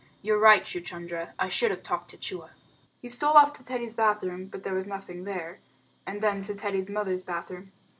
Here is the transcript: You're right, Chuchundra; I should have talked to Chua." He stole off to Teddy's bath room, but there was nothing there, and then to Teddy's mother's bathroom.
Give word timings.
You're 0.23 0.39
right, 0.39 0.63
Chuchundra; 0.63 1.33
I 1.37 1.47
should 1.47 1.69
have 1.69 1.83
talked 1.83 2.09
to 2.09 2.17
Chua." 2.17 2.49
He 2.97 3.07
stole 3.07 3.33
off 3.35 3.53
to 3.53 3.63
Teddy's 3.63 3.93
bath 3.93 4.23
room, 4.23 4.47
but 4.47 4.63
there 4.63 4.73
was 4.73 4.87
nothing 4.87 5.25
there, 5.25 5.59
and 6.07 6.21
then 6.21 6.41
to 6.41 6.55
Teddy's 6.55 6.89
mother's 6.89 7.23
bathroom. 7.23 7.71